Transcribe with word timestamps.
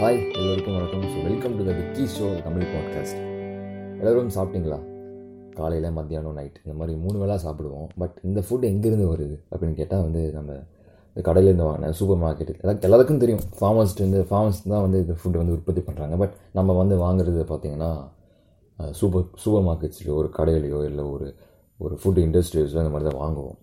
Hi 0.00 0.18
எல்லோருக்கும் 0.38 0.74
வணக்கம். 0.76 1.02
So 1.12 1.22
welcome 1.26 1.56
to 1.56 1.62
the 1.66 1.72
Vicky 1.78 2.04
show 2.12 2.26
Tamil 2.44 2.68
podcast 2.74 3.18
எல்லோரும் 4.00 4.30
சாப்பிட்டீங்களா? 4.36 4.78
காலையில் 5.56 5.88
மத்தியானம் 5.96 6.36
நைட் 6.38 6.56
இந்த 6.62 6.74
மாதிரி 6.78 6.92
மூணு 7.02 7.16
வேளா 7.22 7.36
சாப்பிடுவோம். 7.44 7.88
பட் 8.00 8.14
இந்த 8.28 8.40
ஃபுட் 8.46 8.64
எங்கேருந்து 8.70 9.06
வருது 9.10 9.36
அப்படின்னு 9.50 9.76
கேட்டால் 9.80 10.04
வந்து 10.06 10.22
நம்ம 10.36 10.52
இந்த 11.10 11.22
கடையிலேருந்து 11.26 11.66
வாங்கின 11.68 11.90
சூப்பர் 11.98 12.20
மார்க்கெட் 12.22 12.52
எல்லா 12.62 12.74
எல்லாத்துக்கும் 12.88 13.22
தெரியும். 13.24 13.42
ஃபார்மர்ஸ்லேருந்து 13.58 14.22
ஃபார்மர்ஸ் 14.30 14.62
தான் 14.74 14.84
வந்து 14.86 15.00
இந்த 15.04 15.16
ஃபுட்டு 15.18 15.40
வந்து 15.42 15.56
உற்பத்தி 15.56 15.82
பண்ணுறாங்க 15.88 16.16
பட் 16.22 16.34
நம்ம 16.52 16.76
வந்து 16.80 16.96
வாங்குறது 17.04 17.42
பார்த்திங்கன்னா 17.52 17.90
சூப்பர் 19.00 19.26
சூப்பர் 19.44 19.66
மார்க்கெட்ஸ்லையோ 19.68 20.16
ஒரு 20.22 20.30
கடையிலையோ 20.38 20.80
இல்லை 20.90 21.04
ஒரு 21.04 21.28
ஒரு 21.78 21.96
ஃபுட் 22.02 22.22
இண்டஸ்ட்ரீஸ்லையோ 22.26 22.84
இந்த 22.84 22.94
மாதிரி 22.96 23.10
தான் 23.10 23.22
வாங்குவோம். 23.24 23.58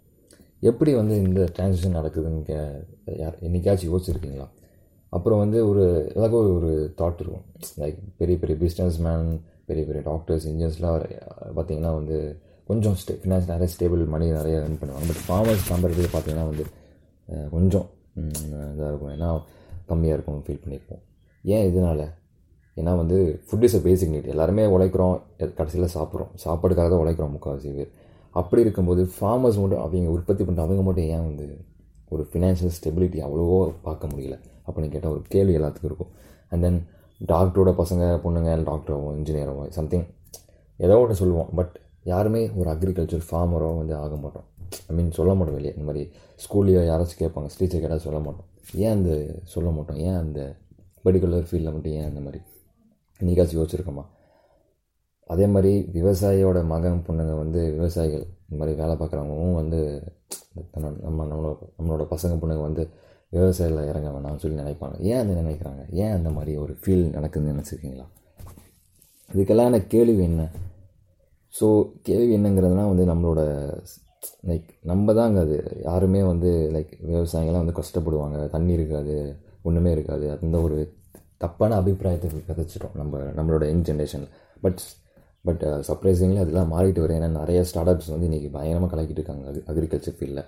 எப்படி 0.60 0.94
வந்து 0.94 1.18
இந்த 1.24 1.42
டிரான்சிஷன் 1.58 1.98
நடக்குதுன்னு 2.00 2.44
கே 2.52 2.60
யார் 3.24 3.36
என்னைக்காச்சும் 3.48 3.92
யோசிச்சிருக்கீங்களா? 3.92 4.48
அப்புறம் 5.16 5.40
வந்து 5.44 5.60
ஒரு 5.70 5.84
எல்லாருக்கும் 6.14 6.56
ஒரு 6.60 6.72
தாட் 7.00 7.22
இருக்கும். 7.24 7.46
லைக் 7.82 8.00
பெரிய 8.20 8.36
பெரிய 8.42 8.56
பிஸ்னஸ் 8.64 8.98
மேன் 9.06 9.30
பெரிய 9.70 9.84
பெரிய 9.88 10.02
டாக்டர்ஸ் 10.10 10.46
இன்ஜினியர்ஸ்லாம் 10.50 10.98
பார்த்தீங்கன்னா 11.58 11.92
வந்து 12.00 12.18
கொஞ்சம் 12.70 12.96
ஸ்டே 13.02 13.14
ஃபினான்ஸ் 13.22 13.50
நிறைய 13.52 13.70
ஸ்டேபிள் 13.74 14.02
மணி 14.14 14.26
நிறைய 14.40 14.56
ரன் 14.64 14.80
பண்ணுவாங்க. 14.82 15.08
பட் 15.12 15.24
ஃபார்மர்ஸ் 15.28 15.64
கம்பேரிட்டிவ் 15.72 16.08
பார்த்தீங்கன்னா 16.16 16.48
வந்து 16.52 16.66
கொஞ்சம் 17.56 17.88
இதாக 18.74 18.90
இருக்கும். 18.92 19.14
ஏன்னா 19.16 19.30
கம்மியாக 19.92 20.18
இருக்கும் 20.18 20.42
ஃபீல் 20.46 20.62
பண்ணியிருப்போம் 20.64 21.02
ஏன் 21.44 21.66
இதனால்? 21.70 22.06
ஏன்னா 22.78 22.92
வந்து 23.02 23.18
food 23.48 23.66
is 23.68 23.78
a 23.80 23.82
basic 23.88 24.12
need 24.16 24.32
எல்லாருமே 24.34 24.64
உழைக்கிறோம் 24.76 25.16
கடைசியில் 25.60 25.94
சாப்பிட்றோம். 25.96 26.32
சாப்பாடுக்காக 26.44 26.88
தான் 26.94 27.04
உழைக்கிறோம் 27.04 27.34
முக்கால்வாசி 27.36 27.72
பேர். 27.78 27.92
அப்படி 28.42 28.62
இருக்கும்போது 28.66 29.04
ஃபார்மர்ஸ் 29.16 29.60
மட்டும் 29.62 29.84
அவங்க 29.86 30.10
உற்பத்தி 30.16 30.44
பண்ணுற 30.48 30.66
அவங்க 30.66 30.84
மட்டும் 30.88 31.10
ஏன் 31.16 31.26
வந்து 31.30 31.48
ஒரு 32.14 32.24
ஃபினான்ஷியல் 32.32 32.76
ஸ்டெபிலிட்டி 32.78 33.20
அவ்வளோவோ 33.28 33.58
பார்க்க 33.88 34.12
முடியல? 34.12 34.36
அப்படின்னு 34.68 34.90
கேட்டால் 34.90 35.12
ஒரு 35.12 35.22
கேள்வி 35.28 35.58
எல்லாத்துக்கும் 35.58 35.90
இருக்கும். 35.92 36.12
அண்ட் 36.50 36.62
தென் 36.62 36.80
டாக்டரோட 37.28 37.72
பசங்க 37.82 38.04
பொண்ணுங்க 38.26 38.52
டாக்டரோ 38.70 38.98
இன்ஜினியரோ 39.20 39.70
சம்திங் 39.70 40.06
ஏதோ 40.78 41.00
ஒன்று 41.00 41.16
சொல்லுவோம். 41.16 41.50
பட் 41.56 41.80
யாருமே 42.04 42.52
ஒரு 42.56 42.70
அக்ரிகல்ச்சர் 42.70 43.24
ஃபார்மரோ 43.32 43.78
வந்து 43.78 43.96
ஆக 43.96 44.16
மாட்டோம். 44.16 44.44
ஐ 44.88 44.96
மீன் 44.96 45.12
சொல்ல 45.12 45.34
மாட்டோம் 45.34 45.56
வெளியே. 45.56 45.74
இந்த 45.78 45.86
மாதிரி 45.92 46.04
ஸ்கூல்லையோ 46.44 46.82
யாராச்சும் 46.90 47.22
கேட்பாங்க. 47.24 47.50
டீச்சர் 47.58 47.82
கேட்டால் 47.82 48.00
சொல்ல 48.00 48.20
மாட்டோம். 48.20 48.46
ஏன் 48.74 48.92
அந்த 48.92 49.40
சொல்ல 49.44 49.70
மாட்டோம்? 49.70 49.98
ஏன் 49.98 50.16
அந்த 50.16 50.56
பர்டிகுலர் 51.06 51.48
ஃபீல்டில் 51.50 51.74
மட்டும் 51.74 51.94
ஏன் 51.94 52.08
அந்த 52.08 52.20
மாதிரி? 52.20 52.40
நீக்காச்சும் 53.20 53.60
யோசிச்சிருக்கோமா? 53.60 54.06
அதே 55.26 55.46
மாதிரி 55.46 55.90
விவசாயியோட 55.94 56.66
மகன் 56.66 57.04
பொண்ணுங்க 57.08 57.34
வந்து 57.38 57.72
விவசாயிகள் 57.72 58.26
இந்த 58.50 58.58
மாதிரி 58.60 58.78
வேலை 58.82 58.96
பார்க்குறவங்களும் 58.96 59.54
வந்து 59.54 59.80
நம்ம 60.72 61.26
நம்மளோட 61.26 61.56
நம்மளோட 61.78 62.04
பசங்க 62.14 62.36
பொண்ணுங்க 62.42 62.62
வந்து 62.62 62.90
விவசாயியில் 63.34 63.88
இறங்க 63.88 64.10
வேணாம்னு 64.10 64.42
சொல்லி 64.44 64.62
நினைப்பாங்க. 64.62 64.98
ஏன் 65.00 65.20
அதை 65.22 65.34
நினைக்கிறாங்க? 65.36 65.82
ஏன் 65.92 66.12
அந்த 66.12 66.30
மாதிரி 66.30 66.58
ஒரு 66.58 66.74
ஃபீல் 66.82 67.06
நடக்குதுன்னு 67.18 67.54
நினச்சிருக்கீங்களா? 67.54 68.06
இதுக்கெல்லாம் 69.32 69.88
கேள்வி 69.88 70.24
என்ன? 70.24 70.44
ஸோ 71.54 71.68
கேள்வி 72.02 72.38
என்னங்கிறதுனா 72.38 72.86
வந்து 72.92 73.06
நம்மளோட 73.06 73.42
லைக் 74.50 74.70
நம்ம 74.84 75.14
தாங்க 75.14 75.40
அது. 75.40 75.58
யாருமே 75.84 76.22
வந்து 76.24 76.50
லைக் 76.76 76.94
விவசாயிகள்லாம் 77.10 77.64
வந்து 77.66 77.80
கஷ்டப்படுவாங்க. 77.82 78.50
தண்ணி 78.50 78.74
இருக்காது 78.74 79.16
ஒன்றுமே 79.64 79.92
இருக்காது. 79.92 80.28
அந்த 80.44 80.58
ஒரு 80.62 80.78
தப்பான 81.38 81.76
அபிப்பிராயத்தை 81.76 82.30
கதைச்சிட்டோம் 82.50 82.96
நம்ம 82.96 83.18
நம்மளோட 83.38 83.64
யங் 83.72 83.84
ஜென்ரேஷனில் 83.90 84.32
பட் 84.62 84.82
பட் 85.46 85.64
சர்ப்ரைசிங்லி 85.88 86.40
அதெல்லாம் 86.44 86.72
மாறிட்டு 86.74 87.02
வரும் 87.04 87.18
ஏன்னா 87.18 87.28
நிறைய 87.42 87.60
ஸ்டார்ட் 87.64 87.92
அப்ஸ் 87.92 88.14
வந்து 88.14 88.28
இன்றைக்கி 88.30 88.50
பயங்கரமாக 88.52 88.90
கலக்கிட்டு 88.94 89.22
இருக்காங்க. 89.22 89.46
அது 89.52 89.60
அக்ரிகல்ச்சர் 89.72 90.16
ஃபீல்டில் 90.18 90.44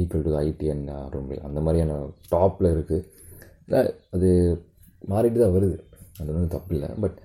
ஈக்குவல் 0.00 0.26
டு 0.26 0.32
ஐடிஎன் 0.46 0.84
ரூம் 1.14 1.28
அந்த 1.48 1.60
மாதிரியான 1.66 1.98
டாப்பில் 2.34 2.72
இருக்குது 2.76 3.90
அது 4.16 4.30
மாறிட்டு 5.12 5.38
தான் 5.42 5.54
வருது. 5.56 5.76
அது 6.20 6.28
ஒன்றும் 6.32 6.54
தப்பு 6.54 6.72
இல்லை. 6.76 6.88
பட் 7.02 7.16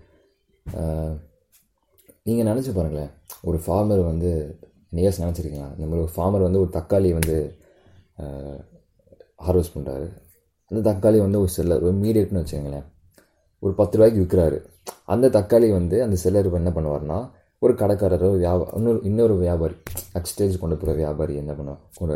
நீங்கள் 2.27 2.47
நினச்சி 2.51 2.71
பாருங்களேன். 2.77 3.11
ஒரு 3.49 3.57
ஃபார்மர் 3.65 4.01
வந்து 4.11 4.31
நேஸ் 4.97 5.21
நினச்சிருக்கீங்களா? 5.23 5.69
இந்த 5.75 5.85
மாதிரி 5.89 6.03
ஒரு 6.05 6.13
ஃபார்மர் 6.15 6.45
வந்து 6.47 6.61
ஒரு 6.63 6.71
தக்காளி 6.77 7.09
வந்து 7.19 7.37
ஹார்வெஸ்ட் 9.45 9.75
பண்ணுறாரு 9.75 10.07
அந்த 10.71 10.79
தக்காளி 10.89 11.19
வந்து 11.25 11.39
ஒரு 11.43 11.51
செல்லர் 11.57 11.85
ஒரு 11.87 11.95
மீடியட்னு 12.03 12.41
வச்சுக்கோங்களேன். 12.41 12.87
ஒரு 13.63 13.73
பத்து 13.79 13.95
ரூபாய்க்கு 13.97 14.23
விற்கிறாரு 14.23 14.57
அந்த 15.13 15.25
தக்காளி 15.37 15.67
வந்து 15.79 15.97
அந்த 16.05 16.17
செல்லர் 16.23 16.49
என்ன 16.61 16.71
பண்ணுவார்னா 16.75 17.19
ஒரு 17.61 17.73
கடைக்காரரோ 17.79 18.27
வியாபா 18.41 18.65
இன்னொரு 18.77 18.99
இன்னொரு 19.07 19.33
வியாபாரி 19.41 19.75
நெக்ஸ்ட் 20.13 20.33
ஸ்டேஜ் 20.33 20.53
கொண்டு 20.61 20.75
போகிற 20.75 20.91
வியாபாரி 20.99 21.33
என்ன 21.41 21.51
பண்ணுவார் 21.57 21.81
கொண்டு 21.97 22.15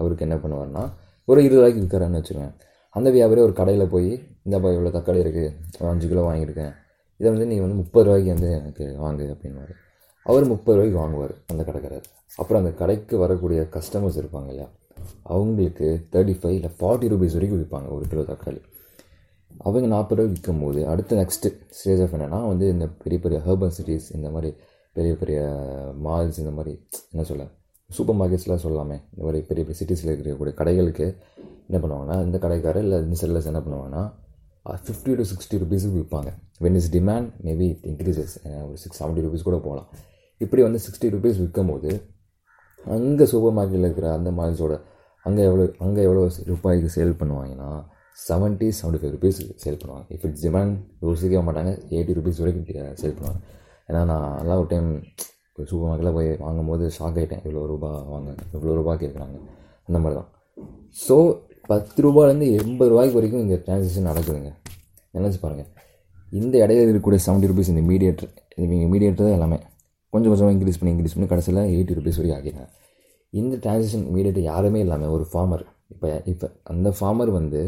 அவருக்கு 0.00 0.24
என்ன 0.26 0.36
பண்ணுவார்னா 0.42 0.82
ஒரு 1.28 1.40
இருபது 1.46 1.58
ரூபாய்க்கு 1.58 1.82
விற்கிறான்னு 1.82 2.20
வச்சுருவேன் 2.20 2.54
அந்த 2.96 3.08
வியாபாரி 3.16 3.40
ஒரு 3.46 3.54
கடையில் 3.60 3.92
போய் 3.92 4.10
இந்தப்பா 4.46 4.70
இவ்வளோ 4.76 4.90
தக்காளி 4.96 5.20
இருக்குது 5.24 5.50
ஒரு 5.80 5.88
அஞ்சு 5.90 6.06
கிலோ 6.12 6.22
வாங்கியிருக்கேன். 6.28 6.72
இதை 7.20 7.28
வந்து 7.34 7.46
நீ 7.50 7.56
வந்து 7.64 7.76
முப்பது 7.82 8.04
ரூபாய்க்கு 8.08 8.30
வந்து 8.34 8.48
எனக்கு 8.58 8.84
வாங்கு 9.02 9.26
அப்படின்வார் 9.34 9.74
அவர் 10.26 10.46
முப்பது 10.52 10.76
ரூபாய்க்கு 10.76 10.98
வாங்குவார் 11.02 11.34
அந்த 11.52 11.62
கடைக்காரர். 11.68 12.08
அப்புறம் 12.40 12.60
அந்த 12.62 12.72
கடைக்கு 12.80 13.14
வரக்கூடிய 13.24 13.60
கஸ்டமர்ஸ் 13.76 14.18
இருப்பாங்க 14.22 14.50
இல்லையா 14.52 14.68
அவங்களுக்கு 15.34 15.88
தேர்ட்டி 16.14 16.34
ஃபைவ் 16.40 16.56
இல்லை 16.58 16.72
ஃபார்ட்டி 16.78 17.10
ருபீஸ் 17.12 17.36
வரைக்கும் 17.38 17.60
விற்பாங்க 17.62 17.90
ஒரு 17.98 18.06
கிலோ 18.12 18.24
தக்காளி. 18.32 18.60
அவங்க 19.64 19.86
நாற்பது 19.94 20.18
ரூபாய் 20.18 20.32
விற்கும் 20.32 20.60
போது 20.64 20.80
அடுத்த 20.90 21.16
நெக்ஸ்ட்டு 21.20 21.48
ஸ்டேஜ் 21.78 22.02
ஆஃப் 22.04 22.14
என்னென்னா 22.16 22.40
வந்து 22.52 22.66
இந்த 22.74 22.88
பெரிய 23.04 23.20
பெரிய 23.24 23.38
ஹர்பன் 23.46 23.74
சிட்டிஸ் 23.78 24.08
இந்த 24.18 24.28
மாதிரி 24.36 24.50
பெரிய 24.96 25.12
பெரிய 25.20 25.40
மால்ஸ் 26.06 26.40
இந்த 26.42 26.52
மாதிரி 26.58 26.72
என்ன 27.12 27.24
சொல்ல 27.30 27.44
சூப்பர் 27.90 28.18
மார்க்கெட்ஸ்லாம் 28.20 28.62
சொல்லலாமே 28.64 28.96
இந்த 29.12 29.22
மாதிரி 29.26 29.38
பெரிய 29.48 29.62
பெரிய 29.66 29.78
சிட்டிஸில் 29.80 30.10
இருக்கக்கூடிய 30.14 30.54
கடைகளுக்கு 30.60 31.06
என்ன 31.68 31.78
பண்ணுவாங்கன்னா 31.82 32.16
இந்த 32.26 32.36
கடைக்காரர் 32.44 32.84
இல்லை 32.86 32.98
இந்த 33.06 33.16
செல்லர்ஸ் 33.22 33.48
என்ன 33.52 33.60
பண்ணுவாங்கன்னா 33.66 34.02
ஃபிஃப்டி 34.86 35.12
டு 35.18 35.24
சிக்ஸ்டி 35.32 35.58
ருபீஸுக்கு 35.62 35.96
விற்பாங்க 36.00 36.30
when 36.64 36.78
is 36.80 36.88
demand 36.96 37.28
maybe 37.46 37.66
it 37.72 37.84
increases 37.90 38.34
ஒரு 38.66 38.78
சிக்ஸ் 38.82 38.98
செவன்ட்டி 39.00 39.22
ருபீஸ் 39.26 39.46
கூட 39.48 39.58
போகலாம். 39.66 39.88
இப்படி 40.44 40.62
வந்து 40.66 40.80
சிக்ஸ்டி 40.86 41.08
ருபீஸ் 41.14 41.38
விற்கும் 41.42 41.70
போது 41.72 41.90
அங்கே 42.96 43.24
சூப்பர் 43.32 43.54
மார்க்கெட்டில் 43.58 43.88
இருக்கிற 43.88 44.08
அந்த 44.18 44.30
மால்ஸோட 44.38 44.74
அங்கே 45.26 45.42
எவ்வளோ 45.48 45.64
அங்கே 45.86 46.02
எவ்வளோ 46.08 46.22
ரூபாய்க்கு 46.50 46.90
சேல் 46.96 47.14
பண்ணுவாங்கன்னா 47.22 47.70
seventy 48.26 48.68
seventy 48.78 49.00
five 49.00 49.14
rupees 49.16 49.40
sale 49.62 49.80
பண்ணுவாங்க. 49.82 50.04
இஃப் 50.14 50.24
இட்ஸ் 50.28 50.44
டிமாண்ட் 50.46 50.74
யோசிக்கவே 51.06 51.42
மாட்டாங்க. 51.48 51.72
எயிட்டி 51.94 52.16
ருபீஸ் 52.18 52.40
வரைக்கும் 52.42 52.66
சேல் 53.02 53.16
பண்ணுவாங்க. 53.18 53.40
ஏன்னா 53.90 54.02
நான் 54.04 54.38
எல்லாம் 54.38 54.58
ஒரு 54.58 54.68
டைம் 54.68 54.88
சூப்பர் 55.68 55.88
மார்க்கெட்டில் 55.88 56.14
போய் 56.14 56.30
வாங்கும்போது 56.38 56.84
ஷாக் 56.96 57.18
ஆகிட்டேன் 57.18 57.42
இவ்வளோ 57.44 57.64
ரூபா 57.66 57.90
வாங்க 58.10 58.30
இவ்வளோ 58.54 58.74
ரூபா 58.74 58.92
கேட்குறாங்க 58.94 59.36
அந்த 59.88 59.98
மாதிரி 59.98 60.16
தான் 60.20 60.28
ஸோ 60.96 61.16
பத்து 61.68 62.02
ரூபாலேருந்து 62.02 62.46
எண்பது 62.60 62.90
ரூபாய்க்கு 62.90 63.18
வரைக்கும் 63.18 63.42
இந்த 63.44 63.56
டிரான்சாக்ஷன் 63.66 64.08
நடக்குதுங்க. 64.10 64.50
நினச்சி 65.14 65.38
பாருங்கள் 65.40 65.68
இந்த 66.32 66.54
இடையில 66.58 66.84
இருக்கக்கூடிய 66.84 67.20
செவன்ட்டி 67.26 67.50
ருபீஸ் 67.50 67.68
இந்த 67.68 67.82
மீடியேட்டர் 67.82 68.30
இவங்க 68.56 68.86
மீடியேட்டர் 68.86 69.26
தான் 69.26 69.36
எல்லாமே. 69.38 69.58
கொஞ்சம் 70.12 70.30
கொஞ்சமாக 70.32 70.54
இன்க்ரீஸ் 70.54 70.78
பண்ணி 70.78 70.92
இன்க்ரீஸ் 70.94 71.14
பண்ணி 71.14 71.28
கடைசியில் 71.28 71.60
எயிட்டி 71.72 71.96
ருபீஸ் 71.98 72.18
வரைக்கும் 72.18 72.38
ஆகிட்டாங்க 72.38 72.70
இந்த 73.32 73.54
டிரான்சாக்ஷன் 73.56 74.06
மீடியேட்டர் 74.14 74.46
யாருமே 74.52 74.80
இல்லாமல் 74.80 75.12
ஒரு 75.16 75.24
ஃபார்மர் 75.32 75.64
இப்போ 75.90 76.08
இப்போ 76.24 76.46
அந்த 76.64 76.88
ஃபார்மர் 76.98 77.30
வந்து 77.30 77.60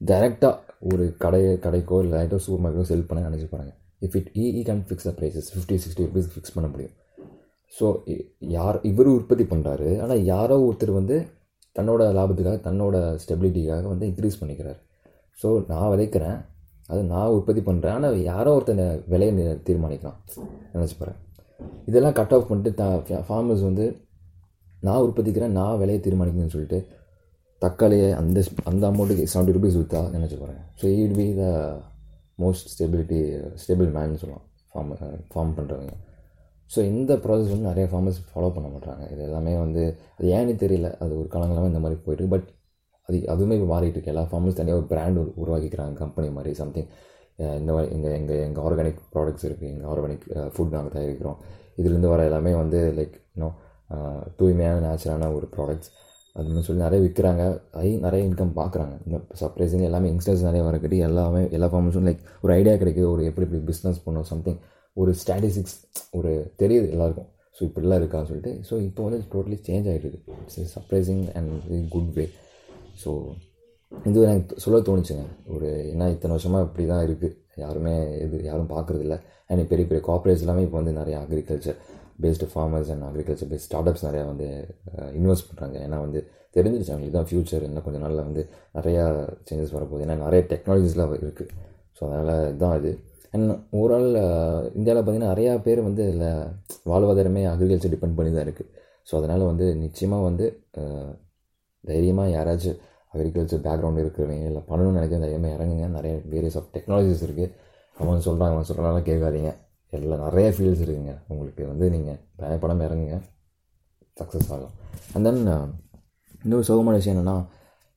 டைரெக்டாக 0.00 0.54
ஒரு 0.82 1.04
கடை 1.24 1.42
கடைக்கோ 1.64 1.96
இல்லை 2.04 2.14
லைட்டோ 2.18 2.38
சூப்பர் 2.44 2.62
மார்க்கெட்டோ 2.64 2.88
செல் 2.90 3.06
பண்ண 3.08 3.28
நினச்சி 3.28 3.46
பாருங்க. 3.52 3.72
If 4.06 4.16
it 4.18 4.30
uh 4.42 4.44
uh 4.58 4.62
can 4.68 4.82
fix 4.88 5.06
the 5.08 5.12
prices 5.18 5.48
fifty 5.54 5.76
sixty 5.84 6.04
rupees 6.08 6.28
fix 6.34 6.54
பண்ண 6.56 6.68
முடியும். 6.74 6.94
ஸோ 7.78 7.86
யார் 8.56 8.78
இவர் 8.90 9.10
உற்பத்தி 9.16 9.44
பண்ணுறாரு 9.52 9.88
ஆனால் 10.02 10.22
யாரோ 10.34 10.56
ஒருத்தர் 10.66 10.92
வந்து 11.00 11.16
தன்னோட 11.76 12.02
லாபத்துக்காக 12.18 12.60
தன்னோட 12.66 12.96
ஸ்டெபிலிட்டிக்காக 13.22 13.88
வந்து 13.92 14.06
இன்க்ரீஸ் 14.10 14.40
பண்ணிக்கிறார். 14.42 14.78
ஸோ 15.38 15.48
நான் 15.72 15.90
விதைக்கிறேன். 15.94 16.38
அது 16.92 17.00
நான் 17.14 17.34
உற்பத்தி 17.36 17.62
பண்ணுறேன் 17.68 17.96
ஆனால் 17.98 18.16
யாரோ 18.32 18.52
ஒருத்தனை 18.58 18.84
விலையை 19.12 19.56
தீர்மானிக்கலாம். 19.66 20.18
நினச்சி 20.74 20.96
பாருங்க. 21.00 21.18
இதெல்லாம் 21.90 22.16
கட் 22.18 22.34
ஆஃப் 22.36 22.48
பண்ணிட்டு 22.50 22.72
த 22.80 23.18
ஃபார்மர்ஸ் 23.28 23.64
வந்து 23.68 23.86
நான் 24.86 25.02
உற்பத்திக்கிறேன் 25.06 25.54
நான் 25.60 25.78
விலையை 25.82 26.00
தீர்மானிக்கணும்னு 26.06 26.54
சொல்லிட்டு 26.54 26.78
தக்காளியை 27.62 28.08
அந்த 28.20 28.38
அந்த 28.70 28.82
அமௌண்ட்டுக்கு 28.92 29.30
செவன்ட்டி 29.32 29.54
ருபீஸ் 29.56 29.78
விற்றா 29.80 30.02
நினச்சி 30.16 30.36
போகிறேன் 30.42 30.60
so 30.80 30.86
it 31.04 31.16
be 31.20 31.28
the 31.40 31.46
most 32.42 32.68
stability 32.74 33.20
stable 33.62 33.88
man 33.96 34.20
சொல்லலாம் 34.22 34.44
ஃபார்ம் 34.72 34.92
ஃபார்ம் 35.32 35.56
பண்ணுறவங்க 35.58 35.94
ஸோ 36.70 36.78
இந்த 36.92 37.12
ப்ராசஸ் 37.24 37.50
வந்து 37.52 37.68
நிறைய 37.70 37.86
ஃபார்மர்ஸ் 37.90 38.18
ஃபாலோ 38.30 38.48
பண்ண 38.54 38.68
மாட்டாங்க. 38.72 39.02
இது 39.12 39.20
எல்லாமே 39.26 39.52
வந்து 39.64 39.82
அது 40.16 40.26
ஏன்னு 40.38 40.54
தெரியல. 40.62 40.88
அது 41.02 41.12
ஒரு 41.20 41.28
காலங்களாக 41.34 41.70
இந்த 41.72 41.80
மாதிரி 41.84 41.96
போயிட்டு 42.06 42.24
பட் 42.34 42.48
அது 43.08 43.18
அதுவுமே 43.32 43.54
இப்போ 43.58 43.68
மாறிட்டு 43.74 43.96
இருக்கு. 43.96 44.12
எல்லா 44.14 44.24
ஃபார்மர்ஸ் 44.30 44.58
தனியாக 44.58 44.80
ஒரு 44.80 44.88
பிராண்ட் 44.90 45.20
உருவாக்கிக்கிறாங்க. 45.42 45.94
கம்பெனி 46.02 46.28
மாதிரி 46.38 46.50
சம்திங் 46.60 46.90
இந்த 47.60 47.70
மாதிரி 47.74 47.88
எங்கள் 47.96 48.14
எங்கள் 48.18 48.42
எங்கள் 48.48 48.64
ஆர்கானிக் 48.68 49.00
ப்ராடக்ட்ஸ் 49.14 49.46
இருக்குது 49.48 49.70
எங்கள் 49.74 49.88
ஆர்கானிக் 49.92 50.26
ஃபுட் 50.54 50.74
நாங்கள் 50.76 50.94
தயாரிக்கிறோம். 50.96 51.38
இதுலேருந்து 51.78 52.10
வர 52.12 52.22
எல்லாமே 52.30 52.52
வந்து 52.62 52.78
லைக் 52.98 53.16
இன்னும் 53.34 53.56
தூய்மையான 54.38 54.80
நேச்சுரலான 54.86 55.30
ஒரு 55.38 55.46
ப்ராடக்ட்ஸ் 55.54 55.90
அதுன்னு 56.38 56.64
சொல்லி 56.66 56.82
நிறைய 56.86 57.00
விற்கிறாங்க 57.04 57.44
ஐ 57.84 57.88
நிறைய 58.06 58.28
இன்கம் 58.28 58.52
பார்க்குறாங்க 58.58 58.94
இன்னும் 59.06 59.24
சர்ப்ரைசிங் 59.40 59.84
எல்லாமே 59.88 60.10
யங்ஸ்டர்ஸ் 60.10 60.44
நிறைய 60.48 60.62
வரக்கட்டி 60.68 60.98
எல்லாமே 61.08 61.42
எல்லா 61.56 61.68
ஃபார்மர்ஸும் 61.72 62.06
லைக் 62.08 62.22
ஒரு 62.44 62.52
ஐடியா 62.58 62.74
கிடைக்குது. 62.82 63.08
ஒரு 63.14 63.22
எப்படி 63.30 63.46
எப்படி 63.46 63.60
பிஸ்னஸ் 63.70 63.98
பண்ணணும் 64.04 64.28
சம்திங் 64.32 64.60
ஒரு 64.96 65.12
ஸ்டாட்டிஸ்டிக்ஸ் 65.22 65.76
ஒரு 66.18 66.30
தெரியுது 66.62 66.88
எல்லாருக்கும். 66.94 67.28
ஸோ 67.56 67.62
இப்படிலாம் 67.68 68.00
இருக்கான்னு 68.00 68.28
சொல்லிட்டு 68.30 68.52
ஸோ 68.68 68.74
இப்போ 68.88 69.02
வந்து 69.06 69.18
டோட்டலி 69.34 69.56
சேஞ்ச் 69.68 69.88
ஆகிட்டு 69.90 70.08
இருக்கு 70.08 70.34
it's 70.42 70.72
surprising 70.76 71.22
and 71.38 71.52
good 71.94 72.12
way 72.18 72.26
so 73.02 73.12
இது 74.08 74.18
எனக்கு 74.28 74.60
சொல்ல 74.64 74.78
தோணுச்சுங்க. 74.88 75.24
ஒரு 75.54 75.68
ஏன்னா 75.92 76.06
இத்தனை 76.14 76.32
வருஷமாக 76.36 76.66
இப்படி 76.68 76.84
தான் 76.92 77.04
இருக்குது 77.06 77.36
யாருமே 77.64 77.94
இது 78.24 78.36
யாரும் 78.50 78.72
பார்க்குறதில்ல 78.74 79.16
அண்ட் 79.50 79.68
பெரிய 79.70 79.84
பெரிய 79.90 80.02
கார்பரேட்ஸ் 80.08 80.44
எல்லாமே 80.44 80.64
இப்போ 80.66 80.78
வந்து 80.80 80.92
நிறைய 81.00 81.16
agriculture 81.24 81.78
based 82.22 82.48
farmers 82.52 82.90
and 82.94 83.04
agriculture 83.08 83.50
based 83.52 83.68
startups 83.90 84.06
நிறையா 84.08 84.24
வந்து 84.32 84.46
இன்வெஸ்ட் 85.18 85.46
பண்ணுறாங்க 85.48 85.76
ஏன்னா 85.86 85.98
வந்து 86.06 86.20
தெரிஞ்சிருச்சு 86.56 86.92
அவங்களுக்கு 86.92 87.18
தான் 87.18 87.28
ஃப்யூச்சர் 87.30 87.64
இன்னும் 87.66 87.84
கொஞ்சம் 87.86 88.04
நாளில் 88.04 88.24
வந்து 88.28 88.42
நிறையா 88.78 89.02
சேஞ்சஸ் 89.48 89.74
வரப்போகுது. 89.76 90.04
ஏன்னா 90.06 90.16
நிறைய 90.24 90.40
டெக்னாலஜிஸ்லாம் 90.52 91.12
இருக்குது 91.24 91.52
ஸோ 91.98 92.02
அதனால் 92.08 92.32
இதுதான் 92.50 92.76
இது. 92.80 92.90
அண்ட் 93.34 93.52
ஓவரால் 93.78 94.10
இந்தியாவில் 94.78 95.00
பார்த்திங்கன்னா 95.00 95.32
நிறையா 95.32 95.52
பேர் 95.66 95.80
வந்து 95.88 96.02
இதில் 96.10 96.28
வாழ்வாதாரமே 96.90 97.42
அக்ரிகல்ச்சர் 97.52 97.92
டிபெண்ட் 97.94 98.16
பண்ணி 98.18 98.30
தான் 98.36 98.46
இருக்குது 98.48 98.70
ஸோ 99.08 99.14
அதனால் 99.20 99.44
வந்து 99.50 99.66
நிச்சயமாக 99.84 100.26
வந்து 100.28 100.46
தைரியமாக 101.84 102.28
யாராச்சும் 102.36 102.78
அக்ரிகல்ச்சர் 103.14 103.62
பேக்ரவுண்ட் 103.66 104.00
இருக்கிறவங்க 104.04 104.48
இல்லை 104.50 104.62
பண்ணணும்னு 104.70 104.98
நினைக்கிற 104.98 105.20
தைரியமாக 105.24 105.54
இறங்குங்க. 105.56 105.86
நிறைய 105.98 106.14
வேரியஸ் 106.32 106.58
ஆஃப் 106.60 106.70
டெக்னாலஜிஸ் 106.76 107.24
இருக்குது 107.26 107.54
அவன் 107.96 108.26
சொல்கிறான் 108.26 108.52
அவன் 108.54 108.68
சொல்கிறாங்க 108.70 109.00
கேட்காதீங்க. 109.10 109.52
எல்லாம் 109.96 110.22
நிறைய 110.26 110.48
ஃபீல்ட்ஸ் 110.54 110.82
இருக்குங்க. 110.84 111.14
உங்களுக்கு 111.32 111.62
வந்து 111.66 111.86
நீங்கள் 111.90 112.18
பயப்படாமல் 112.40 112.86
இறங்குங்க. 112.88 113.18
சக்ஸஸ் 114.20 114.50
ஆகலாம் 114.54 114.74
அண்ட் 115.14 115.26
தென் 115.26 115.42
இன்னொரு 116.44 116.64
சோகமான 116.68 116.96
விஷயம் 117.00 117.16
என்னென்னா 117.16 117.36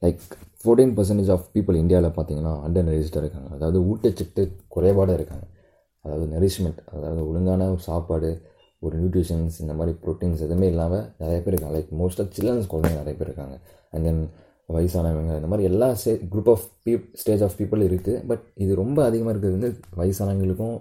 like 0.02 0.22
fourteen 0.62 0.94
percentage 0.98 1.32
of 1.36 1.46
people 1.54 1.80
இந்தியாவில் 1.82 2.16
பார்த்தீங்கன்னா 2.18 2.54
அண்டர் 2.66 2.88
நரிஸ்டாக 2.90 3.24
இருக்காங்க. 3.24 3.50
அதாவது 3.58 3.80
ஊட்டச்சத்து 3.90 4.44
குறைபாடாக 4.76 5.18
இருக்காங்க. 5.20 5.46
அதாவது 6.06 6.26
நரிஷ்மெண்ட் 6.36 6.80
அதாவது 6.96 7.22
ஒழுங்கான 7.30 7.68
ஒரு 7.72 7.82
சாப்பாடு 7.90 8.30
ஒரு 8.80 8.96
நியூட்ரிஷன்ஸ் 9.00 9.58
இந்த 9.64 9.74
மாதிரி 9.80 9.92
ப்ரோட்டீன்ஸ் 10.04 10.44
எதுவுமே 10.46 10.68
இல்லாமல் 10.68 11.04
நிறைய 11.18 11.40
பேர் 11.42 11.54
இருக்காங்க. 11.54 11.76
லைக் 11.78 11.92
மோஸ்ட்டாக 12.02 12.28
சில்ட்ரன்ஸ் 12.38 12.70
குழந்தைங்க 12.72 13.02
நிறைய 13.02 13.16
பேர் 13.20 13.30
இருக்காங்க. 13.32 13.58
அண்ட் 13.92 14.06
தென் 14.06 14.24
வயசானவங்க 14.70 15.34
இந்த 15.40 15.50
மாதிரி 15.52 15.68
எல்லா 15.72 15.88
stay 16.02 16.14
group 16.34 16.50
of 16.54 16.66
peep 16.86 17.06
stage 17.22 17.44
of 17.44 17.56
people 17.58 17.82
இருக்குது 17.90 18.26
பட் 18.30 18.44
இது 18.64 18.72
ரொம்ப 18.76 19.00
அதிகமாக 19.06 19.34
இருக்கிறது 19.34 19.58
வந்து 19.60 19.72
வயசானவங்களுக்கும் 20.02 20.78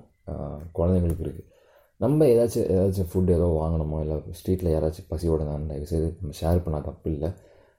குழந்தைங்களுக்கு 0.78 1.24
இருக்குது 1.26 1.46
நம்ம 2.04 2.26
ஏதாச்சும் 2.32 2.66
ஏதாச்சும் 2.74 3.08
ஃபுட் 3.10 3.30
ஏதோ 3.36 3.46
வாங்கணுமோ 3.62 3.96
இல்லை 4.04 4.16
ஸ்ட்ரீட்டில் 4.38 4.70
யாராச்சும் 4.74 5.08
பசியோட 5.12 5.42
நான் 5.48 5.66
தயவுசெய்து 5.70 6.08
நம்ம 6.20 6.34
ஷேர் 6.40 6.62
பண்ணால் 6.64 6.86
தப்பு 6.88 7.08
இல்லை. 7.16 7.30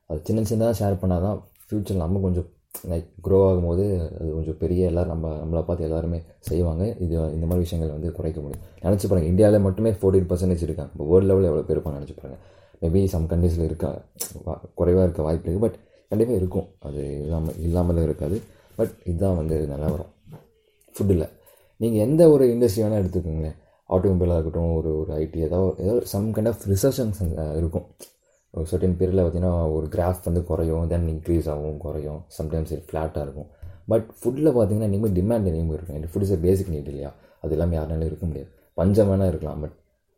அது 0.09 0.19
சின்ன 0.27 0.44
சின்னதாக 0.50 0.75
ஷேர் 0.81 1.01
பண்ணால் 1.01 1.24
தான் 1.27 1.38
ஃப்யூச்சர் 1.68 2.01
நம்ம 2.03 2.21
கொஞ்சம் 2.25 2.48
லைக் 2.92 3.07
க்ரோ 3.25 3.39
ஆகும்போது 3.48 3.86
அது 4.18 4.27
கொஞ்சம் 4.36 4.57
பெரிய 4.63 4.89
எல்லோரும் 4.89 5.13
நம்ம 5.13 5.31
நம்மளை 5.42 5.62
பார்த்து 5.69 5.88
எல்லாருமே 5.88 6.19
செய்வாங்க. 6.50 6.83
இது 7.03 7.13
இந்த 7.36 7.45
மாதிரி 7.50 7.63
விஷயங்கள் 7.65 7.94
வந்து 7.95 8.09
குறைக்க 8.18 8.39
முடியும். 8.44 8.63
நினச்சி 8.86 9.06
பாருங்கள் 9.07 9.31
இந்தியாவில் 9.33 9.65
மட்டுமே 9.68 9.92
ஃபோர்டீன் 10.00 10.30
பர்சன்டேஜ் 10.31 10.65
இருக்காங்க 10.68 10.94
இப்போ 10.95 11.07
வேர்ல்டு 11.12 11.30
லெவலில் 11.31 11.50
எவ்வளோ 11.51 11.65
பேர் 11.69 11.77
இருப்பாங்க 11.77 12.00
நினச்சி 12.00 12.15
பாருங்கள் 12.21 12.42
மேபி 12.83 13.01
சம் 13.13 13.27
கண்ட்ரீஸில் 13.33 13.68
இருக்கா 13.69 13.89
குறைவாக 14.80 15.06
இருக்க 15.07 15.21
வாய்ப்பு 15.27 15.45
இருக்குது 15.48 15.65
பட் 15.65 15.77
கண்டிப்பாக 16.12 16.39
இருக்கும். 16.42 16.68
அது 16.88 17.01
இல்லாமல் 17.25 17.57
இல்லாமல் 17.65 18.06
இருக்காது. 18.07 18.38
பட் 18.80 18.94
இதுதான் 19.09 19.38
வந்து 19.42 19.57
நிலவரம் 19.74 20.12
ஃபுட்டில் 20.95 21.25
நீங்கள் 21.81 22.04
எந்த 22.07 22.22
ஒரு 22.33 22.45
இண்டஸ்ட்ரி 22.54 22.81
வேணால் 22.83 23.01
எடுத்துக்கோங்களேன். 23.01 23.57
ஆட்டோமொபைலாக 23.89 24.38
இருக்கட்டும் 24.38 24.74
ஒரு 24.80 24.89
ஒரு 25.01 25.12
ஐடி 25.22 25.39
ஏதாவது 25.48 25.72
ஏதோ 25.86 25.94
சம் 26.13 26.28
கைண்ட் 26.36 26.50
ஆஃப் 26.51 26.63
ரிசர்ஷன்ஸ் 26.74 27.19
இருக்கும். 27.60 27.86
ஒரு 28.54 28.66
சர்டன் 28.72 28.95
பீரியடில் 29.00 29.22
பார்த்தீங்கன்னா 29.24 29.54
ஒரு 29.75 29.88
கிராஃப் 29.95 30.22
வந்து 30.28 30.42
குறையும் 30.50 30.88
தென் 30.94 31.07
இன்க்ரீஸ் 31.13 31.48
ஆகும் 31.54 31.78
குறையும். 31.86 32.22
சம்டைம்ஸ் 32.38 32.72
இது 32.75 32.83
ஃப்ளாட்டாக 32.89 33.25
இருக்கும். 33.28 33.50
பட் 33.92 34.07
ஃபுட்டில் 34.19 34.50
பார்த்தீங்கன்னா 34.57 34.89
இனிமேல் 34.92 35.16
டிமாண்ட் 35.19 35.48
இனிமேல் 35.51 35.75
இருக்கும். 35.78 35.98
எனக்கு 36.00 36.13
ஃபுட் 36.13 36.25
இஸ் 36.28 36.33
பேசிக் 36.48 36.72
நீட் 36.74 36.89
இல்லையா? 36.94 37.12
அது 37.44 37.56
எல்லாமே 37.57 37.75
யாருனாலும் 37.80 38.10
இருக்க 38.12 38.25
முடியாது. 38.31 38.50
பஞ்சம் 38.80 39.10
வேணால் 39.12 39.31
இருக்கலாம் 39.34 39.62
பட் 39.66 39.77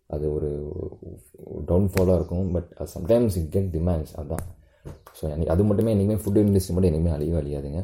அது 0.10 0.26
ஒரு 0.36 0.50
டவுன்ஃபாலாக 1.70 2.18
இருக்கும். 2.20 2.48
பட் 2.56 2.70
அது 2.80 2.92
சம்டைம்ஸ் 2.98 3.38
இட் 3.42 3.52
கெட் 3.56 3.70
டிமாண்ட்ஸ் 3.78 4.14
அதுதான் 4.20 4.46
ஸோ 5.18 5.24
எனக்கு 5.34 5.52
அது 5.54 5.64
மட்டுமே 5.70 5.92
இனிமேல் 5.98 6.22
ஃபுட் 6.24 6.40
இண்டஸ்ட்ரி 6.42 6.74
மட்டும் 6.76 6.94
இனிமேல் 6.94 7.16
அழியவே 7.18 7.38
அழியாதுங்க. 7.44 7.82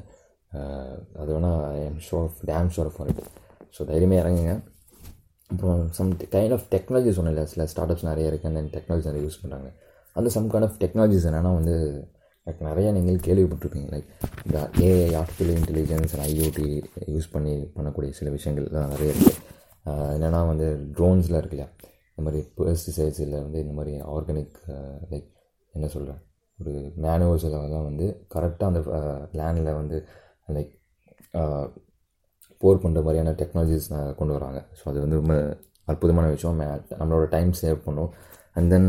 அது 1.21 1.29
வேணால் 1.35 1.59
I 1.75 1.81
am 1.89 2.01
sure 2.07 2.29
damn 2.51 2.71
sure 2.75 2.89
of 2.91 2.99
it 3.11 3.21
so 3.75 3.81
தைரியமாக 3.91 4.21
இறங்குங்க. 4.23 4.53
அப்புறம் 5.51 5.81
சம் 5.97 6.09
கைண்ட் 6.35 6.53
ஆஃப் 6.55 6.65
டெக்னாலஜி 6.73 7.11
சொன்னல 7.17 7.43
சில 7.51 7.65
ஸ்டார்ட் 7.71 7.91
அப்ஸ் 7.93 8.07
நிறைய 8.09 8.31
இருக்குது 8.31 8.59
அண்ட் 8.61 8.71
டெக்னாலஜி 8.75 9.07
நிறைய 9.11 9.21
யூஸ் 9.27 9.41
பண்ணுறாங்க 9.43 9.69
அந்த 10.15 10.29
சம் 10.35 10.49
கைண்ட் 10.53 10.67
ஆஃப் 10.67 10.77
டெக்னாலஜிஸ் 10.83 11.27
என்னென்னா 11.29 11.51
வந்து 11.59 11.75
லைக் 12.47 12.61
நிறையா 12.69 12.89
நீங்கள் 12.97 13.17
கேள்விப்பட்டிருப்பீங்க. 13.27 13.87
லைக் 13.95 14.07
இந்த 14.45 14.59
AI 14.87 15.09
artificial 15.21 15.57
intelligence 15.59 16.13
IoT 16.27 16.67
use 17.15 17.31
பண்ணி 17.33 17.53
பண்ணக்கூடிய 17.75 18.11
சில 18.19 18.29
விஷயங்கள் 18.37 18.67
நிறைய 18.93 19.09
இருக்குது 19.13 19.35
என்னென்னா 20.15 20.39
வந்து 20.51 20.67
ட்ரோன்ஸில் 20.97 21.37
இல்லையா? 21.43 21.67
இந்த 22.11 22.23
மாதிரி 22.27 22.39
பெஸ்டிசைட்ஸ் 22.57 23.21
இல்லை 23.25 23.37
வந்து 23.45 23.59
இந்த 23.65 23.73
மாதிரி 23.79 23.93
ஆர்கானிக் 24.15 24.55
லைக் 25.11 25.27
என்ன 25.73 25.87
சொல்கிறேன் 25.95 26.21
ஒரு 26.59 26.73
மேனுவல்ஸ் 27.05 27.45
எல்லாம் 27.49 27.87
வந்து 27.89 28.07
கரெக்டாக 28.33 28.71
அந்த 28.71 28.81
லேண்டில் 29.39 29.77
வந்து 29.81 29.97
லைக் 30.55 30.73
போர் 32.63 32.81
பண்ணுற 32.83 32.99
மாதிரியான 33.05 33.33
டெக்னாலஜிஸ் 33.41 33.87
கொண்டு 34.19 34.33
வராங்க. 34.37 34.59
ஸோ 34.79 34.83
அது 34.91 34.99
வந்து 35.03 35.19
ரொம்ப 35.21 35.35
அற்புதமான 35.91 36.25
விஷயம். 36.35 36.59
நம்மளோட 36.99 37.25
டைம் 37.35 37.51
சேவ் 37.61 37.79
பண்ணும். 37.87 38.11
அண்ட் 38.57 38.69
தென் 38.73 38.87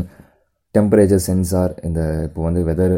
டெம்பரேச்சர் 0.75 1.23
சென்சார் 1.29 1.73
இந்த 1.87 2.01
இப்போ 2.27 2.41
வந்து 2.47 2.61
வெதர் 2.69 2.95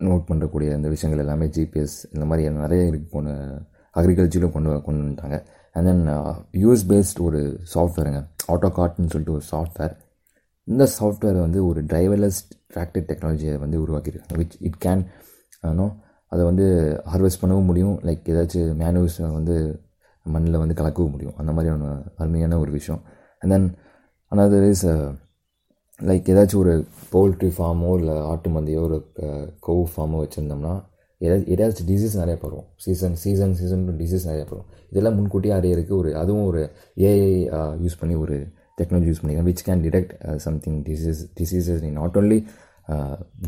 நோட் 0.00 0.24
பண்ணுறக்கூடிய 0.28 0.68
இந்த 0.78 0.88
விஷயங்கள் 0.94 1.22
எல்லாமே 1.24 1.46
ஜிபிஎஸ் 1.56 1.96
இந்த 2.14 2.24
மாதிரி 2.30 2.52
நிறைய 2.62 2.84
இருக்கு 2.90 3.08
கொண்டு 3.16 3.34
அக்ரிகல்ச்சரில் 4.00 4.54
கொண்டு 4.54 4.70
கொண்டு 4.86 5.00
வந்துட்டாங்க. 5.02 5.36
அண்ட் 5.76 5.86
தென் 5.90 6.02
யூஎஸ் 6.62 6.86
பேஸ்ட் 6.92 7.20
ஒரு 7.26 7.40
சாஃப்ட்வேருங்க 7.74 8.20
ஆட்டோ 8.52 8.70
கார்ட்னு 8.78 9.12
சொல்லிட்டு 9.12 9.36
ஒரு 9.38 9.44
சாஃப்ட்வேர் 9.52 9.94
இந்த 10.72 10.84
சாஃப்ட்வேர் 10.98 11.38
வந்து 11.46 11.60
ஒரு 11.68 11.80
டிரைவர்லெஸ் 11.92 12.40
டிராக்டர் 12.74 13.06
டெக்னாலஜியை 13.10 13.54
வந்து 13.64 13.76
உருவாக்கியிருக்காங்க. 13.84 14.36
விச் 14.42 14.56
இட் 14.68 14.78
கேன் 14.84 15.02
நோ 15.80 15.86
அதை 16.34 16.44
வந்து 16.50 16.66
ஹார்வெஸ்ட் 17.12 17.42
பண்ணவும் 17.42 17.68
முடியும். 17.70 17.96
லைக் 18.06 18.30
ஏதாச்சும் 18.34 18.70
மேனுவல்ஸ் 18.82 19.18
வந்து 19.38 19.56
மண்ணில் 20.34 20.62
வந்து 20.62 20.78
கலக்கவும் 20.80 21.14
முடியும். 21.14 21.36
அந்த 21.40 21.50
மாதிரியான 21.56 21.90
அருமையான 22.22 22.58
ஒரு 22.64 22.72
விஷயம். 22.78 23.02
And 23.42 23.52
then 23.54 23.68
another 24.32 24.66
is 24.70 24.86
like 26.00 26.28
ஏதாச்சும் 26.32 26.62
ஒரு 26.62 26.72
போல்ட்ரி 27.12 27.50
ஃபார்மோ 27.56 27.90
இல்லை 27.98 28.14
ஆட்டு 28.30 28.48
மந்தையோ 28.54 28.80
ஒரு 28.86 28.96
கோ 29.66 29.74
uh, 29.80 29.84
ஃபார்மோ 29.92 30.18
வச்சுருந்தோம்னா 30.22 30.72
ஏதாச்சும் 31.20 31.50
ஏதாச்சும் 31.54 31.88
டிசீஸ் 31.90 32.16
நிறைய 32.20 32.36
பரவும் 32.42 32.66
சீசன் 32.84 33.14
சீசன் 33.24 33.54
சீசன் 33.60 33.84
டிசீஸ் 34.00 34.26
நிறைய 34.30 34.44
படும். 34.50 34.68
இதெல்லாம் 34.90 35.16
முன்கூட்டியே 35.18 35.54
அறியறதுக்கு 35.58 35.94
ஒரு 36.00 36.10
அதுவும் 36.22 36.46
ஒரு 36.50 36.62
ஏஐ 37.08 37.30
யூஸ் 37.84 37.96
uh, 37.96 38.00
பண்ணி 38.02 38.16
ஒரு 38.24 38.38
டெக்னாலஜி 38.80 39.08
யூஸ் 39.10 39.22
பண்ணிக்கலாம். 39.22 39.48
Which 39.50 39.64
can 39.68 39.82
detect 39.86 40.14
something 40.46 40.78
disease 40.88 41.20
diseases 41.40 41.84
not 42.00 42.18
only 42.20 42.38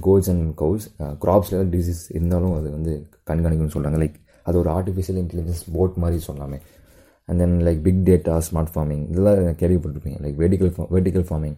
goals 0.01 0.31
and 0.31 0.55
cows 0.55 0.87
க்ராப்ஸில் 1.25 1.57
ஏதாவது 1.57 1.71
டிசீஸ் 1.77 2.03
இருந்தாலும் 2.09 2.55
அது 2.59 2.71
வந்து 2.71 2.93
கண்காணிக்கணும்னு 3.31 3.75
சொல்கிறாங்க 3.77 3.99
லைக் 4.03 4.17
அது 4.43 4.59
ஒரு 4.59 4.71
ஆர்டிஃபிஷியல் 4.71 5.19
இன்டெலிஜென்ஸ் 5.23 5.63
போட் 5.73 5.97
மாதிரி 6.03 6.23
சொல்லலாமே 6.29 6.59
and 7.29 7.39
then 7.39 7.57
like 7.67 7.81
big 7.87 8.03
data 8.09 8.35
smart 8.49 8.73
farming 8.75 9.03
இதெல்லாம் 9.11 9.59
கேள்விப்பட்டிருப்பீங்க. 9.63 10.19
Like 10.25 10.39
vertical 10.43 10.73
vertical 10.97 11.27
farming 11.31 11.57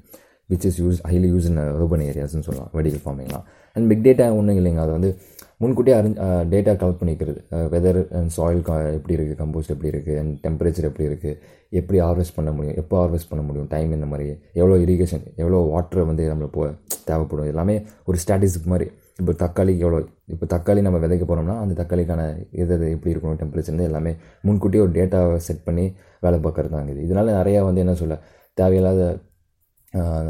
which 0.50 0.66
is 0.68 0.78
use 0.82 1.00
highly 1.08 1.28
use 1.34 1.48
in 1.50 1.58
urban 1.64 2.04
ஏரியாஸ்னு 2.10 2.46
சொல்லலாம். 2.48 2.70
வெடிக்கல் 2.76 3.02
ஃபார்மிங்லாம் 3.06 3.44
அண்ட் 3.76 3.88
பிக் 3.90 4.04
டேட்டா 4.06 4.26
ஒன்றும் 4.38 4.58
இல்லைங்க. 4.60 4.80
அது 4.84 4.92
வந்து 4.98 5.10
முன்கூட்டியே 5.60 5.94
அறிஞ் 6.00 6.16
டேட்டா 6.52 6.72
கலெக்ட் 6.80 7.00
பண்ணிக்கிறது. 7.00 7.40
வெதர் 7.74 8.00
அண்ட் 8.18 8.32
சாயில் 8.36 8.60
எப்படி 8.98 9.14
இருக்குது 9.16 9.38
கம்போஸ்ட் 9.40 9.72
எப்படி 9.74 9.90
இருக்குது 9.92 10.18
அண்ட் 10.20 10.34
டெம்பரேச்சர் 10.44 10.86
எப்படி 10.90 11.06
இருக்குது 11.10 11.34
எப்படி 11.80 11.98
ஹார்வெஸ்ட் 12.06 12.36
பண்ண 12.36 12.50
முடியும்? 12.56 12.76
எப்போ 12.82 12.96
ஹார்வெஸ்ட் 13.00 13.30
பண்ண 13.30 13.42
முடியும்? 13.48 13.68
டைம் 13.74 13.90
இந்த 13.96 14.06
மாதிரி? 14.12 14.26
எவ்வளோ 14.60 14.76
இரிகேஷன் 14.84 15.24
எவ்வளோ 15.42 15.60
வாட்டர் 15.74 16.08
வந்து 16.10 16.24
நம்மளுக்கு 16.32 16.56
போ 16.58 16.66
தேவைப்படும்? 17.08 17.48
எல்லாமே 17.52 17.76
ஒரு 18.10 18.18
ஸ்டாட்டிஸ்டிக் 18.24 18.70
மாதிரி. 18.72 18.86
இப்போ 19.20 19.32
தக்காளிக்கு 19.44 19.84
எவ்வளோ? 19.86 20.00
இப்போ 20.34 20.46
தக்காளி 20.54 20.80
நம்ம 20.86 20.98
விதைக்க 21.04 21.24
போகிறோம்னா 21.30 21.56
அந்த 21.64 21.74
தக்காளிக்கான 21.80 22.22
இது 22.60 22.74
எது 22.76 22.86
எப்படி 22.96 23.12
இருக்கணும்? 23.14 23.40
டெம்பரேச்சர் 23.42 23.82
எல்லாமே 23.90 24.12
முன்கூட்டியே 24.48 24.82
ஒரு 24.86 24.92
டேட்டாவை 24.98 25.38
செட் 25.48 25.64
பண்ணி 25.68 25.86
வேலை 26.26 26.38
பார்க்கறது 26.46 26.74
தான் 26.76 26.92
இது 26.92 27.00
இதனால் 27.08 27.32
நிறையா 27.40 27.62
வந்து 27.68 27.82
என்ன 27.84 27.96
சொல்ல? 28.02 28.16
தேவையில்லாத 28.58 29.02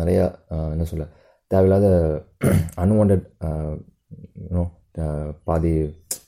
நிறையா 0.01 0.25
என்ன 0.75 0.87
சொல்ல? 0.93 1.07
தேவையில்லாத 1.51 1.87
அன்வான்ட் 2.83 3.15
பாதி 5.49 5.73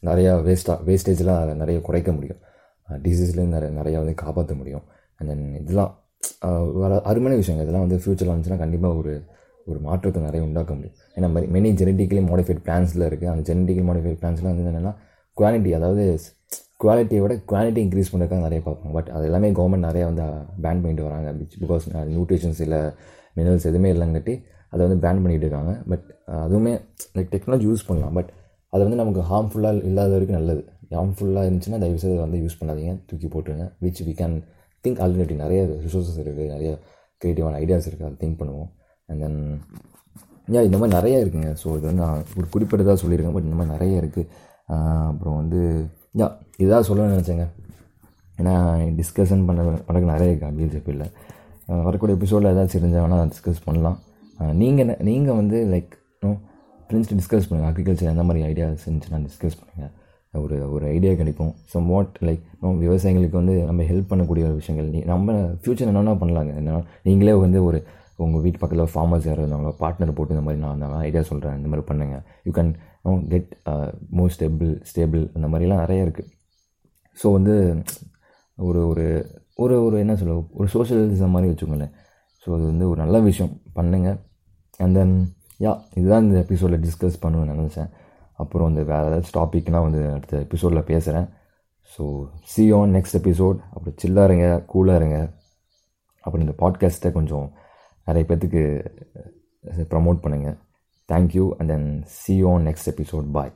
நிறையா 0.09 0.33
வேஸ்ட்டாக 0.47 0.79
வேஸ்டேஜ்லாம் 0.89 1.61
நிறைய 1.63 1.79
குறைக்க 1.89 2.11
முடியும். 2.19 2.41
டிசீஸ்லேருந்து 3.07 3.57
நிறைய 3.57 3.71
நிறையா 3.81 3.99
வந்து 4.03 4.15
காப்பாற்ற 4.23 4.55
முடியும். 4.61 4.85
அண்ட் 5.19 5.31
தென் 5.31 5.45
இதெல்லாம் 5.63 5.93
வர 6.81 6.93
அருமையான 7.11 7.37
விஷயங்கள் 7.43 7.67
இதெல்லாம் 7.67 7.85
வந்து 7.87 7.99
ஃப்யூச்சரில் 8.03 8.33
வந்துச்சுன்னா 8.33 8.63
கண்டிப்பாக 8.65 9.01
ஒரு 9.01 9.13
ஒரு 9.71 9.79
மாற்றத்தை 9.87 10.21
நிறைய 10.27 10.43
உண்டாக்க 10.47 10.73
முடியும். 10.79 10.97
ஏன்னா 11.17 11.29
மெனி 11.55 11.71
ஜெனட்டிக்கலி 11.81 12.23
மாடிஃபைட் 12.31 12.63
பிளான்ஸில் 12.67 13.05
இருக்குது 13.09 13.31
அந்த 13.33 13.43
ஜெனட்டிக்கலி 13.49 13.85
மாடிஃபைட் 13.91 14.19
பிளான்ஸ்லாம் 14.23 14.53
வந்து 14.53 14.71
என்னென்னா 14.73 14.93
குவாலிட்டி 15.41 15.71
அதாவது 15.79 16.05
குவாலிட்டியை 16.83 17.21
விட 17.23 17.35
குவாலிட்டி 17.51 17.81
இன்க்ரீஸ் 17.87 18.11
பண்ணுறதுக்காக 18.13 18.43
நிறைய 18.47 18.61
பார்ப்பாங்க. 18.67 18.93
பட் 18.99 19.11
அது 19.17 19.25
எல்லாமே 19.29 19.49
கவர்மெண்ட் 19.59 19.87
நிறையா 19.89 20.07
வந்து 20.11 20.25
பேன் 20.65 20.81
பண்ணிட்டு 20.83 21.07
வராங்க. 21.09 21.31
பிகாஸ் 21.63 21.87
நியூட்ரிஷன்ஸ் 22.13 22.61
இல்லை 22.67 22.81
மினரல்ஸ் 23.39 23.67
எதுவுமே 23.71 23.91
இல்லைங்கட்டி 23.95 24.35
அதை 24.73 24.81
வந்து 24.87 25.01
பேன் 25.05 25.21
பண்ணிகிட்டு 25.23 25.47
இருக்காங்க. 25.47 25.73
பட் 25.91 26.07
அதுவுமே 26.45 26.73
லைக் 27.17 27.31
டெக்னாலஜி 27.35 27.67
யூஸ் 27.71 27.87
பண்ணலாம். 27.89 28.15
பட் 28.19 28.31
அது 28.73 28.83
வந்து 28.87 28.99
நமக்கு 29.03 29.23
ஹார்ம்ஃபுல்லாக 29.31 29.85
இல்லாத 29.91 30.11
வரைக்கும் 30.17 30.39
நல்லது. 30.39 30.63
ஹார்ம்ஃபுல்லாக 30.97 31.45
இருந்துச்சுன்னா 31.49 31.79
தயவுசெய்து 31.85 32.17
வந்து 32.25 32.39
யூஸ் 32.45 32.59
பண்ணாதீங்க. 32.61 32.93
தூக்கி 33.09 33.29
போட்டுருங்க. 33.35 33.67
Which 33.85 34.03
we 34.09 34.13
can 34.21 34.37
think 34.85 35.01
alternative 35.05 35.39
நிறைய 35.45 35.61
ரிசோர்ஸஸ் 35.87 36.21
இருக்குது 36.25 36.47
நிறைய 36.55 36.71
க்ரியேட்டிவான 37.23 37.59
ஐடியாஸ் 37.65 37.89
இருக்குது 37.89 38.09
அதை 38.09 38.19
திங்க் 38.23 38.39
பண்ணுவோம். 38.41 38.69
அண்ட் 39.09 39.21
தென் 39.25 39.39
ஏன் 40.57 40.67
இந்த 40.69 40.77
மாதிரி 40.81 40.95
நிறைய 40.99 41.17
இருக்குங்க. 41.23 41.51
ஸோ 41.63 41.69
இது 41.79 41.87
வந்து 41.91 42.03
நான் 42.05 42.23
ஒரு 42.39 42.47
குறிப்பிட்டதாக 42.55 42.99
சொல்லியிருக்கேன். 43.03 43.35
பட் 43.37 43.49
இந்த 43.49 43.57
மாதிரி 43.59 43.73
நிறைய 43.77 44.03
இருக்குது 44.03 44.29
அப்புறம் 45.13 45.37
வந்து 45.41 45.61
யா 46.21 46.29
இதாக 46.65 46.83
சொல்லணும்னு 46.89 47.15
நினச்சேங்க. 47.17 47.47
ஏன்னா 48.41 48.55
டிஸ்கஷன் 49.01 49.43
பண்ண 49.49 49.63
பண்ணக்கு 49.89 50.09
நிறைய 50.15 50.33
இருக்கா. 50.33 50.49
பிஜேபியில் 50.59 51.05
வரக்கூடிய 51.87 52.15
எபிசோடில் 52.19 52.51
ஏதாச்சும் 52.53 52.81
இருந்தால் 52.81 53.05
வேணால் 53.05 53.31
டிஸ்கஸ் 53.33 53.67
பண்ணலாம். 53.67 53.99
நீங்கள் 54.63 54.97
நீங்கள் 55.09 55.39
வந்து 55.41 55.59
லைக் 55.73 55.93
ஃப்ரெண்ட்ஸ் 56.91 57.11
டிஸ்கஸ் 57.21 57.49
பண்ணுங்கள் 57.49 57.71
அக்ரிகல்ச்சர் 57.73 58.13
எந்த 58.13 58.23
மாதிரி 58.29 58.41
ஐடியாஸ் 58.53 58.85
இருந்துச்சுன்னா 58.87 59.21
டிஸ்கஸ் 59.29 59.59
பண்ணுங்கள் 59.61 59.93
ஒரு 60.35 60.57
ஒரு 60.75 60.85
ஐடியா 60.97 61.13
கிடைக்கும். 61.21 61.53
ஸோ 61.71 61.77
வாட் 61.91 62.17
லைக் 62.27 62.43
விவசாயிகளுக்கு 62.83 63.37
வந்து 63.41 63.55
நம்ம 63.69 63.87
ஹெல்ப் 63.91 64.11
பண்ணக்கூடிய 64.11 64.45
ஒரு 64.49 64.57
விஷயங்கள். 64.59 64.91
நீ 64.95 65.01
நம்ம 65.13 65.33
ஃப்யூச்சர் 65.63 65.91
என்னென்னா 65.93 66.15
பண்ணலாங்க? 66.21 66.53
என்ன 66.61 66.83
நீங்களே 67.09 67.35
வந்து 67.45 67.59
ஒரு 67.69 67.79
உங்கள் 68.25 68.43
வீட்டு 68.45 68.61
பக்கத்தில் 68.63 68.93
ஃபார்மர்ஸ் 68.93 69.27
யாரும் 69.29 69.45
இருந்தாங்களோ 69.45 69.73
பார்ட்னர் 69.83 70.15
போட்டு 70.17 70.35
இந்த 70.35 70.45
மாதிரி 70.47 70.61
நான் 70.65 70.75
அந்த 70.77 70.87
ஐடியா 71.09 71.23
சொல்கிறேன் 71.31 71.57
இந்த 71.59 71.69
மாதிரி 71.73 71.85
பண்ணுங்கள் 71.91 72.23
you 72.47 72.53
can 72.59 72.73
no 73.07 73.13
get 73.33 73.51
more 74.19 74.33
stable 74.37 74.71
stable 74.91 75.23
அந்த 75.37 75.47
மாதிரிலாம் 75.53 75.83
நிறைய 75.85 76.07
இருக்குது 76.07 76.31
ஸோ 77.19 77.33
வந்து 77.39 77.55
ஒரு 78.59 78.81
ஒரு 78.91 79.07
ஒரு 79.65 79.77
ஒரு 79.87 79.97
என்ன 80.05 80.17
சொல்ல 80.21 80.35
ஒரு 80.61 80.69
சோஷியலிசம் 80.75 81.35
மாதிரி 81.37 81.51
வச்சுக்கோங்களேன். 81.51 81.95
ஸோ 82.43 82.49
அது 82.57 82.65
வந்து 82.73 82.87
ஒரு 82.91 82.99
நல்ல 83.05 83.17
விஷயம். 83.29 83.53
பண்ணுங்கள் 83.79 84.19
அண்ட் 84.85 84.97
தென் 84.99 85.15
யா 85.61 85.73
இதுதான் 85.95 86.25
இந்த 86.25 86.39
எபிசோடில் 86.39 86.83
டிஸ்கஸ் 86.85 87.21
பண்ணுவேன் 87.21 87.51
நினச்சேன். 87.53 87.91
அப்புறம் 88.43 88.69
வந்து 88.69 88.85
வேறு 88.85 89.09
ஏதாச்சும் 89.09 89.37
டாப்பிக்லாம் 89.39 89.87
வந்து 89.87 90.01
அடுத்த 90.13 90.39
எபிசோடில் 90.39 90.89
பேசுகிறேன் 90.91 91.29
so 91.93 92.05
see 92.45 92.65
on 92.73 92.95
next 92.95 93.19
episode 93.21 93.59
அப்புறம் 93.75 93.97
சில்லாக 94.03 94.25
இருங்க 94.25 94.47
கூலாக 94.73 95.01
இருங்க. 95.01 95.19
அப்புறம் 96.25 96.45
இந்த 96.47 96.55
பாட்காஸ்ட்டை 96.63 97.13
கொஞ்சம் 97.13 97.47
நிறைய 98.07 98.25
பேர்த்துக்கு 98.29 98.63
ப்ரமோட் 99.93 100.23
பண்ணுங்கள் 100.25 100.57
thank you 101.09 101.45
and 101.59 101.71
then 101.71 101.89
see 102.21 102.35
on 102.43 102.67
next 102.67 102.91
episode 102.93 103.29
bye 103.31 103.53